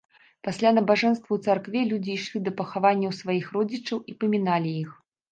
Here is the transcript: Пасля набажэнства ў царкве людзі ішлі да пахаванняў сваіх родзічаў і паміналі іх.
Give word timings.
Пасля 0.45 0.69
набажэнства 0.77 1.25
ў 1.33 1.39
царкве 1.49 1.83
людзі 1.91 2.11
ішлі 2.19 2.39
да 2.47 2.53
пахаванняў 2.61 3.13
сваіх 3.17 3.45
родзічаў 3.57 4.01
і 4.13 4.15
паміналі 4.23 4.71
іх. 4.81 4.89